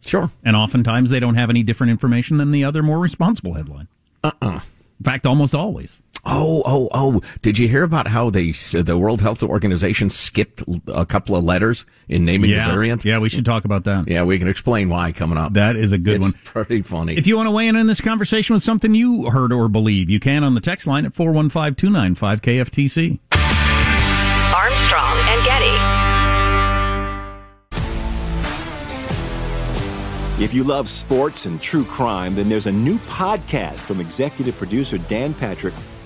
[0.06, 0.30] Sure.
[0.44, 3.88] And oftentimes they don't have any different information than the other more responsible headline.
[4.24, 4.60] Uh-uh.
[5.00, 6.00] In fact, almost always.
[6.26, 7.22] Oh, oh, oh!
[7.42, 11.86] Did you hear about how they the World Health Organization skipped a couple of letters
[12.10, 12.68] in naming Yeah.
[12.68, 13.06] the variant?
[13.06, 14.08] Yeah, we should talk about that.
[14.10, 15.54] Yeah, we can explain why coming up.
[15.54, 16.34] That is a good it's one.
[16.44, 17.16] Pretty funny.
[17.18, 20.10] If you want to weigh in on this conversation with something you heard or believe,
[20.10, 23.20] you can on the text line at 415 295 KFTC.
[24.54, 25.78] Armstrong and Getty.
[30.44, 34.98] If you love sports and true crime, then there's a new podcast from executive producer
[35.00, 35.74] Dan Patrick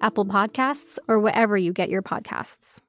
[0.00, 2.80] Apple Podcasts, or wherever you get your podcasts.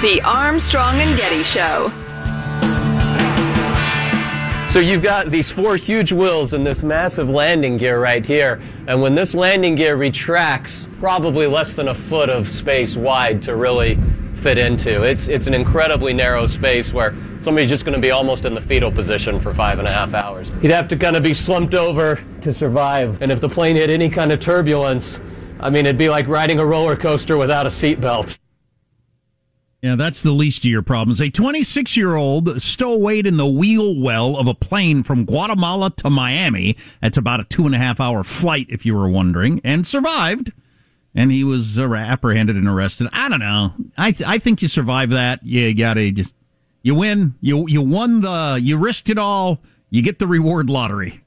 [0.00, 1.90] The Armstrong and Getty Show.
[4.70, 8.60] So you've got these four huge wheels and this massive landing gear right here.
[8.86, 13.56] And when this landing gear retracts, probably less than a foot of space wide to
[13.56, 13.98] really
[14.38, 15.02] fit into.
[15.02, 18.60] It's, it's an incredibly narrow space where somebody's just going to be almost in the
[18.60, 20.50] fetal position for five and a half hours.
[20.62, 23.20] You'd have to kind of be slumped over to survive.
[23.20, 25.18] And if the plane hit any kind of turbulence,
[25.60, 28.38] I mean, it'd be like riding a roller coaster without a seatbelt.
[29.82, 31.20] Yeah, that's the least of your problems.
[31.20, 36.10] A 26 year old stowawayed in the wheel well of a plane from Guatemala to
[36.10, 36.76] Miami.
[37.00, 40.52] That's about a two and a half hour flight, if you were wondering, and survived.
[41.14, 43.08] And he was uh, apprehended and arrested.
[43.12, 43.74] I don't know.
[43.96, 45.44] I th- I think you survive that.
[45.44, 46.34] You gotta just
[46.82, 47.34] you win.
[47.40, 49.60] You you won the you risked it all.
[49.90, 51.24] You get the reward lottery.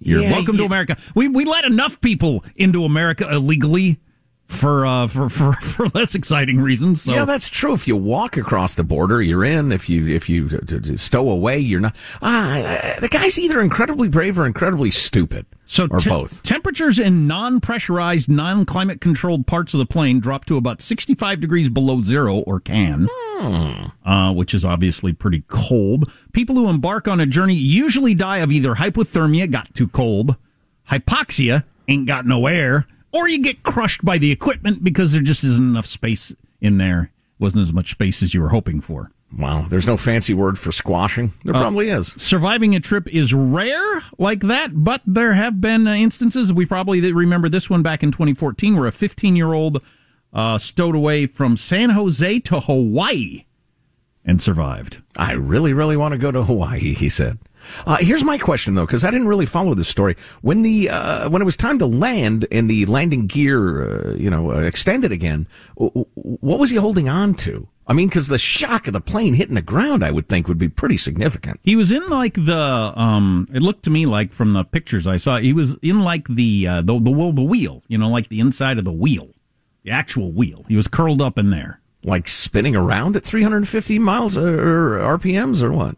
[0.00, 0.64] You're Yeah, welcome to.
[0.64, 0.96] America.
[1.14, 4.00] We we let enough people into America illegally
[4.46, 7.02] for uh for for, for less exciting reasons.
[7.02, 7.72] So yeah, that's true.
[7.72, 9.72] If you walk across the border, you're in.
[9.72, 10.48] If you if you
[10.96, 11.96] stow away, you're not.
[12.22, 16.42] Ah, the guy's either incredibly brave or incredibly stupid, So or te- both.
[16.42, 22.02] Temperatures in non-pressurized, non-climate controlled parts of the plane drop to about 65 degrees below
[22.02, 23.08] zero, or can,
[24.04, 26.10] uh, which is obviously pretty cold.
[26.32, 30.36] People who embark on a journey usually die of either hypothermia, got too cold,
[30.90, 35.44] hypoxia, ain't got no air, or you get crushed by the equipment because there just
[35.44, 37.10] isn't enough space in there.
[37.38, 39.10] Wasn't as much space as you were hoping for.
[39.36, 41.32] Wow, there's no fancy word for squashing.
[41.44, 42.14] There Uh, probably is.
[42.16, 46.52] Surviving a trip is rare like that, but there have been uh, instances.
[46.52, 49.82] We probably remember this one back in 2014 where a 15 year old
[50.32, 53.44] uh, stowed away from San Jose to Hawaii
[54.24, 55.02] and survived.
[55.16, 57.38] I really, really want to go to Hawaii, he said.
[57.86, 60.16] Uh, here's my question though, because I didn't really follow this story.
[60.42, 64.30] When the uh, when it was time to land and the landing gear, uh, you
[64.30, 65.46] know, uh, extended again,
[65.76, 67.68] what was he holding on to?
[67.86, 70.56] I mean, because the shock of the plane hitting the ground, I would think, would
[70.58, 71.60] be pretty significant.
[71.62, 72.56] He was in like the
[72.96, 73.46] um.
[73.52, 76.66] It looked to me like from the pictures I saw, he was in like the
[76.66, 77.82] uh, the the, wheel- the wheel.
[77.88, 79.28] You know, like the inside of the wheel,
[79.82, 80.64] the actual wheel.
[80.66, 85.62] He was curled up in there, like spinning around at 350 miles uh, or RPMs
[85.62, 85.96] or what?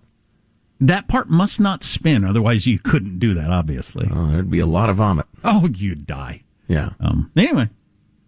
[0.81, 3.51] That part must not spin, otherwise you couldn't do that.
[3.51, 5.27] Obviously, oh, there'd be a lot of vomit.
[5.43, 6.43] Oh, you'd die.
[6.69, 6.91] Yeah.
[7.01, 7.31] Um.
[7.37, 7.69] Anyway,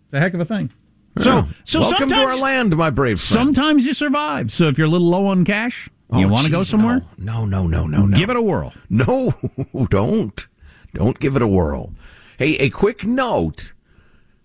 [0.06, 0.70] it's a heck of a thing.
[1.18, 1.44] So, Yeah.
[1.64, 3.46] so welcome to our land, my brave friend.
[3.54, 4.50] Sometimes you survive.
[4.52, 7.02] So if you're a little low on cash, Oh, you want to go somewhere?
[7.18, 8.16] No, no, no, no, no.
[8.16, 8.72] Give it a whirl.
[8.88, 9.34] No,
[9.90, 10.46] don't.
[10.94, 11.92] Don't give it a whirl.
[12.38, 13.74] Hey, a quick note.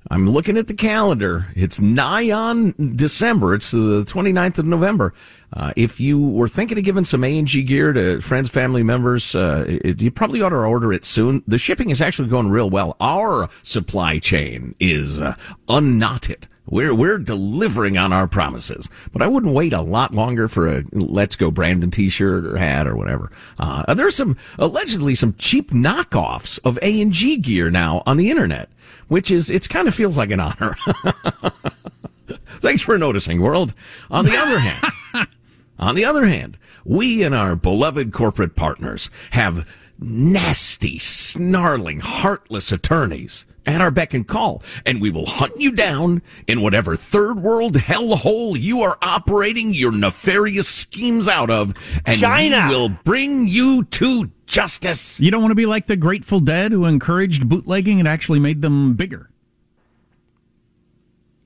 [0.09, 1.47] I'm looking at the calendar.
[1.55, 3.53] It's nigh on December.
[3.55, 5.13] It's the 29th of November.
[5.53, 9.65] Uh, if you were thinking of giving some A&G gear to friends, family members, uh,
[9.67, 11.43] it, you probably ought to order it soon.
[11.47, 12.97] The shipping is actually going real well.
[12.99, 15.35] Our supply chain is uh,
[15.69, 16.47] unknotted.
[16.65, 20.83] We're we're delivering on our promises, but I wouldn't wait a lot longer for a
[20.93, 23.31] "Let's Go Brandon" T-shirt or hat or whatever.
[23.59, 28.31] Uh, there's some allegedly some cheap knockoffs of A and G gear now on the
[28.31, 28.69] internet,
[29.09, 30.75] which is it's kind of feels like an honor.
[32.61, 33.73] Thanks for noticing, world.
[34.09, 35.27] On the other hand,
[35.79, 43.43] on the other hand, we and our beloved corporate partners have nasty, snarling, heartless attorneys
[43.65, 47.75] at our beck and call, and we will hunt you down in whatever third world
[47.75, 51.73] hellhole you are operating your nefarious schemes out of,
[52.05, 52.67] and China.
[52.67, 55.19] we will bring you to justice.
[55.19, 58.61] You don't want to be like the Grateful Dead who encouraged bootlegging and actually made
[58.61, 59.29] them bigger.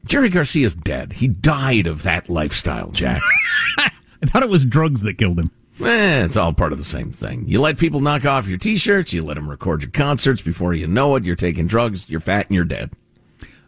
[0.07, 1.13] Jerry Garcia's dead.
[1.13, 3.22] He died of that lifestyle, Jack.
[3.78, 3.91] I
[4.26, 5.51] thought it was drugs that killed him.
[5.80, 7.47] Eh, it's all part of the same thing.
[7.47, 10.41] You let people knock off your t-shirts, you let them record your concerts.
[10.41, 12.91] Before you know it, you're taking drugs, you're fat, and you're dead.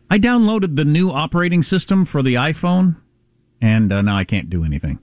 [0.10, 2.96] I downloaded the new operating system for the iPhone,
[3.62, 5.00] and uh, now I can't do anything.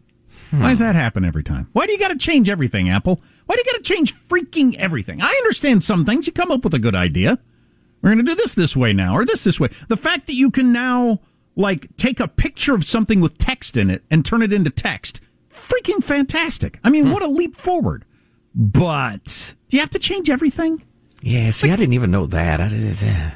[0.51, 1.69] Why does that happen every time?
[1.73, 3.21] Why do you got to change everything, Apple?
[3.47, 5.21] Why do you got to change freaking everything?
[5.21, 6.27] I understand some things.
[6.27, 7.39] You come up with a good idea.
[8.01, 9.69] We're going to do this this way now, or this this way.
[9.89, 11.21] The fact that you can now
[11.57, 15.21] like take a picture of something with text in it and turn it into text,
[15.69, 16.79] freaking fantastic.
[16.85, 18.05] I mean, what a leap forward.
[18.55, 20.83] But do you have to change everything?
[21.23, 22.61] Yeah, see, I didn't even know that.
[22.61, 23.31] I, uh,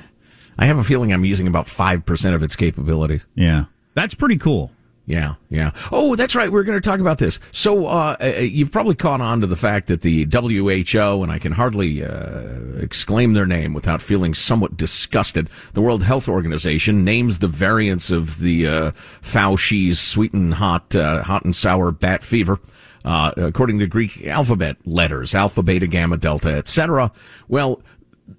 [0.59, 3.27] I have a feeling I'm using about 5% of its capabilities.
[3.35, 3.65] Yeah.
[3.95, 4.71] That's pretty cool.
[5.11, 5.73] Yeah, yeah.
[5.91, 6.53] Oh, that's right.
[6.53, 7.41] We're going to talk about this.
[7.51, 11.41] So, uh, uh, you've probably caught on to the fact that the WHO, and I
[11.41, 17.41] can hardly uh, exclaim their name without feeling somewhat disgusted, the World Health Organization names
[17.41, 18.91] the variants of the uh,
[19.21, 22.61] Fauci's sweet and hot, uh, hot and sour bat fever.
[23.05, 27.11] Uh, according to Greek alphabet letters, alpha, beta, gamma, delta, etc.
[27.49, 27.83] Well,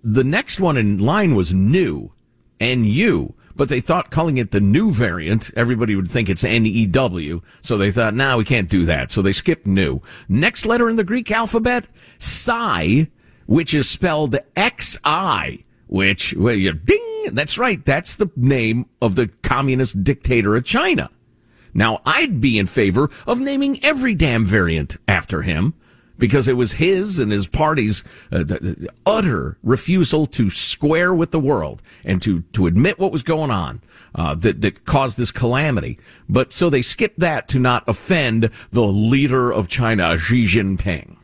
[0.04, 2.14] the next one in line was new,
[2.62, 7.42] NU, but they thought calling it the new variant, everybody would think it's N-E-W.
[7.62, 9.12] So they thought, nah, we can't do that.
[9.12, 10.02] So they skipped new.
[10.30, 11.86] Next letter in the Greek alphabet,
[12.20, 13.08] xi,
[13.46, 17.84] which is spelled X-I, which, well, you're ding, that's right.
[17.86, 21.10] That's the name of the communist dictator of China.
[21.74, 25.74] Now, I'd be in favor of naming every damn variant after him
[26.22, 28.44] because it was his and his party's uh,
[29.08, 33.82] utter refusal to square with the world and to, to admit what was going on
[34.14, 36.00] uh, that, that caused this calamity.
[36.30, 41.18] But so they skipped that to not offend the leader of China, Xi Jinping.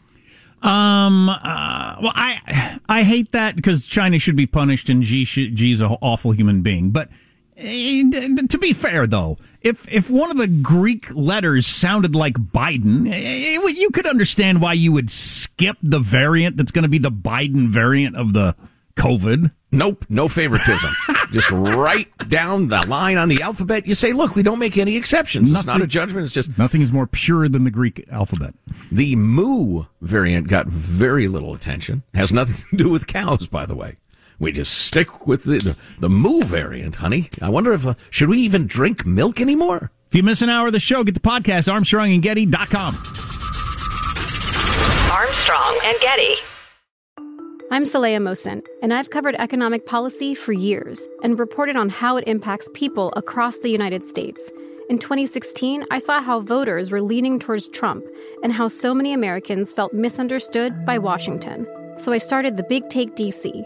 [0.64, 1.30] Um.
[1.30, 5.95] Uh, well, I I hate that because China should be punished and Xi Xi's an
[6.02, 6.89] awful human being.
[6.89, 7.10] But
[7.56, 8.02] eh,
[8.50, 13.60] to be fair, though, if if one of the Greek letters sounded like Biden, eh,
[13.76, 17.70] you could understand why you would skip the variant that's going to be the Biden
[17.70, 18.55] variant of the
[18.95, 19.51] COVID.
[19.72, 20.91] Nope, no favoritism.
[21.32, 24.95] just right down the line on the alphabet, you say, look, we don't make any
[24.95, 25.51] exceptions.
[25.51, 26.26] it's not a judgment.
[26.26, 28.53] It's just Nothing is more pure than the Greek alphabet.
[28.91, 32.03] The moo variant got very little attention.
[32.14, 33.95] Has nothing to do with cows, by the way.
[34.40, 37.30] We just stick with the the moo variant, honey.
[37.42, 39.92] I wonder if uh, should we even drink milk anymore?
[40.10, 42.96] If you miss an hour of the show, get the podcast ArmstrongandGetty.com.
[45.12, 46.36] Armstrong and Getty.
[47.70, 52.26] I'm Saleha Mohsin, and I've covered economic policy for years and reported on how it
[52.28, 54.50] impacts people across the United States.
[54.90, 58.06] In 2016, I saw how voters were leaning towards Trump
[58.42, 61.68] and how so many Americans felt misunderstood by Washington.
[61.98, 63.66] So I started the Big Take DC.